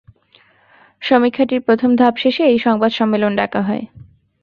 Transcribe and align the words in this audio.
সমীক্ষাটির 1.01 1.61
প্রথম 1.61 1.89
ধাপ 1.95 2.13
শেষে 2.17 2.43
এই 2.43 2.59
সংবাদ 2.59 2.91
সম্মেলন 2.91 3.31
ডাকা 3.35 3.61
হয়। 3.61 3.83